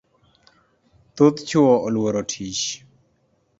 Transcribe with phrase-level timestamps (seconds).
[1.15, 2.63] Thoth chuo oluoro tich